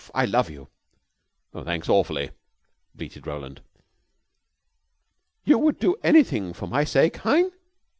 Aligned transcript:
I 0.15 0.25
love 0.25 0.49
you." 0.49 0.67
"Thanks 1.53 1.87
awfully," 1.87 2.31
bleated 2.95 3.27
Roland. 3.27 3.61
"You 5.43 5.59
would 5.59 5.77
do 5.77 5.95
anything 6.03 6.53
for 6.53 6.65
my 6.65 6.83
sake, 6.85 7.17
hein? 7.17 7.51